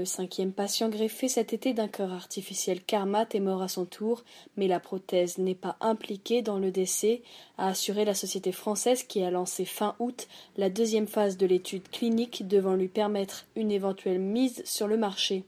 Le 0.00 0.06
cinquième 0.06 0.52
patient 0.52 0.88
greffé 0.88 1.28
cet 1.28 1.52
été 1.52 1.74
d'un 1.74 1.86
cœur 1.86 2.14
artificiel 2.14 2.82
Carmat 2.82 3.26
est 3.34 3.38
mort 3.38 3.60
à 3.60 3.68
son 3.68 3.84
tour, 3.84 4.24
mais 4.56 4.66
la 4.66 4.80
prothèse 4.80 5.36
n'est 5.36 5.54
pas 5.54 5.76
impliquée 5.82 6.40
dans 6.40 6.58
le 6.58 6.70
décès, 6.70 7.20
a 7.58 7.68
assuré 7.68 8.06
la 8.06 8.14
société 8.14 8.50
française 8.50 9.02
qui 9.02 9.22
a 9.22 9.30
lancé 9.30 9.66
fin 9.66 9.96
août 9.98 10.26
la 10.56 10.70
deuxième 10.70 11.06
phase 11.06 11.36
de 11.36 11.44
l'étude 11.44 11.86
clinique 11.90 12.48
devant 12.48 12.76
lui 12.76 12.88
permettre 12.88 13.44
une 13.56 13.70
éventuelle 13.70 14.20
mise 14.20 14.62
sur 14.64 14.88
le 14.88 14.96
marché. 14.96 15.44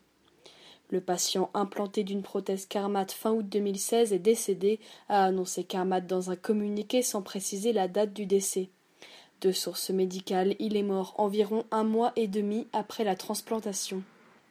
Le 0.90 1.00
patient 1.00 1.48
implanté 1.54 2.04
d'une 2.04 2.20
prothèse 2.20 2.66
Carmat 2.66 3.06
fin 3.06 3.32
août 3.32 3.48
2016 3.48 4.12
est 4.12 4.18
décédé, 4.18 4.80
a 5.08 5.24
annoncé 5.24 5.64
Carmat 5.64 6.02
dans 6.02 6.30
un 6.30 6.36
communiqué 6.36 7.00
sans 7.00 7.22
préciser 7.22 7.72
la 7.72 7.88
date 7.88 8.12
du 8.12 8.26
décès. 8.26 8.68
De 9.40 9.50
source 9.50 9.88
médicale, 9.88 10.56
il 10.58 10.76
est 10.76 10.82
mort 10.82 11.14
environ 11.16 11.64
un 11.70 11.84
mois 11.84 12.12
et 12.16 12.28
demi 12.28 12.66
après 12.74 13.04
la 13.04 13.16
transplantation. 13.16 14.02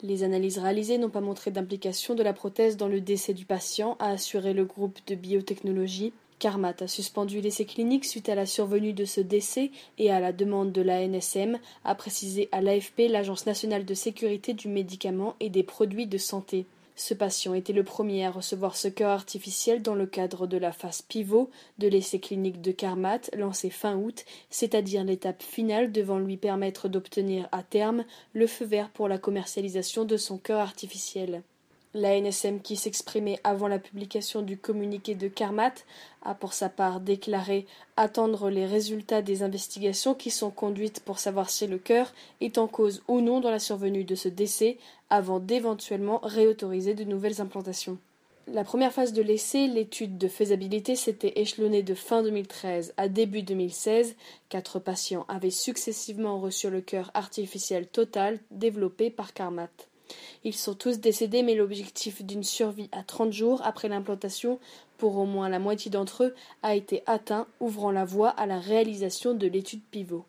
Les 0.04 0.24
analyses 0.24 0.58
réalisées 0.58 0.98
n'ont 0.98 1.10
pas 1.10 1.22
montré 1.22 1.52
d'implication 1.52 2.16
de 2.16 2.24
la 2.24 2.34
prothèse 2.34 2.76
dans 2.76 2.88
le 2.88 3.02
décès 3.02 3.34
du 3.34 3.46
patient, 3.46 3.98
a 4.00 4.10
assuré 4.10 4.54
le 4.54 4.66
groupe 4.66 4.98
de 5.06 5.14
biotechnologie. 5.14 6.12
Carmat 6.40 6.74
a 6.80 6.88
suspendu 6.88 7.40
l'essai 7.40 7.66
clinique 7.66 8.06
suite 8.06 8.28
à 8.28 8.34
la 8.34 8.48
survenue 8.48 8.94
de 8.94 9.06
ce 9.06 9.22
décès 9.22 9.70
et 10.00 10.10
à 10.10 10.20
la 10.20 10.34
demande 10.34 10.72
de 10.72 10.82
la 10.82 11.08
NSM, 11.08 11.60
a 11.86 11.94
précisé 11.94 12.50
à 12.52 12.62
l'AFP 12.62 13.10
l'Agence 13.10 13.46
nationale 13.46 13.86
de 13.86 13.94
sécurité 13.94 14.54
du 14.54 14.70
médicament 14.70 15.36
et 15.40 15.50
des 15.50 15.62
produits 15.62 16.08
de 16.08 16.18
santé. 16.18 16.66
Ce 16.96 17.14
patient 17.14 17.54
était 17.54 17.74
le 17.74 17.84
premier 17.84 18.26
à 18.26 18.32
recevoir 18.32 18.76
ce 18.76 18.88
cœur 18.88 19.12
artificiel 19.12 19.82
dans 19.82 19.96
le 19.96 20.06
cadre 20.06 20.48
de 20.48 20.58
la 20.58 20.72
phase 20.72 21.02
pivot 21.02 21.50
de 21.78 21.88
l'essai 21.88 22.20
clinique 22.20 22.62
de 22.62 22.72
Carmat 22.72 23.22
lancé 23.36 23.70
fin 23.70 23.96
août, 23.96 24.26
c'est-à-dire 24.50 25.04
l'étape 25.04 25.42
finale 25.42 25.92
devant 25.92 26.20
lui 26.20 26.38
permettre 26.38 26.90
d'obtenir 26.90 27.48
à 27.52 27.64
terme 27.64 28.04
le 28.34 28.48
feu 28.48 28.66
vert 28.66 28.90
pour 28.90 29.08
la 29.08 29.18
commercialisation 29.18 30.06
de 30.06 30.18
son 30.18 30.38
cœur 30.38 30.60
artificiel. 30.60 31.44
La 31.94 32.18
NSM, 32.18 32.62
qui 32.62 32.78
s'exprimait 32.78 33.40
avant 33.44 33.68
la 33.68 33.78
publication 33.78 34.42
du 34.42 34.58
communiqué 34.58 35.14
de 35.14 35.28
Carmat, 35.28 35.74
a 36.22 36.34
pour 36.34 36.54
sa 36.54 36.70
part 36.70 37.02
déclaré 37.02 37.66
attendre 37.98 38.50
les 38.50 38.66
résultats 38.66 39.22
des 39.22 39.44
investigations 39.44 40.16
qui 40.16 40.32
sont 40.32 40.52
conduites 40.52 41.02
pour 41.02 41.20
savoir 41.20 41.50
si 41.50 41.68
le 41.68 41.78
cœur 41.78 42.14
est 42.40 42.58
en 42.58 42.68
cause 42.68 43.04
ou 43.10 43.20
non 43.20 43.42
dans 43.42 43.52
la 43.52 43.60
survenue 43.60 44.06
de 44.06 44.16
ce 44.16 44.30
décès, 44.30 44.78
avant 45.10 45.42
d'éventuellement 45.42 46.22
réautoriser 46.24 46.94
de 46.94 47.04
nouvelles 47.04 47.42
implantations. 47.42 47.98
La 48.48 48.64
première 48.64 48.94
phase 48.94 49.12
de 49.12 49.22
l'essai, 49.22 49.68
l'étude 49.68 50.18
de 50.18 50.30
faisabilité, 50.30 50.96
s'était 50.96 51.42
échelonnée 51.42 51.84
de 51.84 51.94
fin 51.94 52.24
2013 52.24 52.94
à 52.96 53.10
début 53.10 53.44
2016. 53.44 54.16
Quatre 54.48 54.80
patients 54.80 55.26
avaient 55.28 55.50
successivement 55.50 56.40
reçu 56.40 56.70
le 56.70 56.80
cœur 56.80 57.12
artificiel 57.14 57.86
total 57.86 58.40
développé 58.50 59.10
par 59.10 59.34
Carmat. 59.34 59.91
Ils 60.44 60.56
sont 60.56 60.74
tous 60.74 61.00
décédés, 61.00 61.44
mais 61.44 61.54
l'objectif 61.54 62.24
d'une 62.24 62.44
survie 62.44 62.90
à 62.92 63.04
30 63.04 63.32
jours 63.32 63.62
après 63.64 63.90
l'implantation 63.90 64.60
pour 64.98 65.18
au 65.18 65.26
moins 65.26 65.50
la 65.50 65.60
moitié 65.60 65.92
d'entre 65.92 66.24
eux 66.24 66.36
a 66.64 66.76
été 66.76 67.04
atteint, 67.06 67.48
ouvrant 67.60 67.92
la 67.92 68.06
voie 68.06 68.30
à 68.30 68.46
la 68.46 68.60
réalisation 68.60 69.34
de 69.34 69.48
l'étude 69.48 69.82
pivot. 69.92 70.26